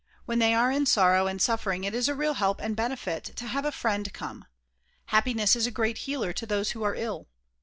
[0.25, 3.45] When they are in sorrow and suffering it is a real help and benefit to
[3.45, 4.45] have a friend come.
[5.05, 7.27] Happiness is a great healer to those who are ill.